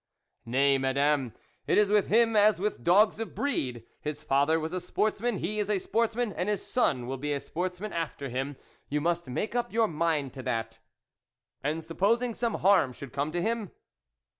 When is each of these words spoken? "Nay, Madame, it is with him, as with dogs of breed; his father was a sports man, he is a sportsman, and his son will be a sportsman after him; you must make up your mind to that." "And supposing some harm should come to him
"Nay, 0.47 0.79
Madame, 0.79 1.31
it 1.67 1.77
is 1.77 1.91
with 1.91 2.07
him, 2.07 2.35
as 2.35 2.59
with 2.59 2.83
dogs 2.83 3.19
of 3.19 3.35
breed; 3.35 3.83
his 3.99 4.23
father 4.23 4.59
was 4.59 4.73
a 4.73 4.79
sports 4.79 5.21
man, 5.21 5.37
he 5.37 5.59
is 5.59 5.69
a 5.69 5.77
sportsman, 5.77 6.33
and 6.33 6.49
his 6.49 6.65
son 6.65 7.05
will 7.05 7.17
be 7.17 7.31
a 7.33 7.39
sportsman 7.39 7.93
after 7.93 8.27
him; 8.27 8.55
you 8.89 8.99
must 8.99 9.27
make 9.29 9.53
up 9.53 9.71
your 9.71 9.87
mind 9.87 10.33
to 10.33 10.41
that." 10.41 10.79
"And 11.63 11.83
supposing 11.83 12.33
some 12.33 12.55
harm 12.55 12.93
should 12.93 13.13
come 13.13 13.31
to 13.31 13.43
him 13.43 13.69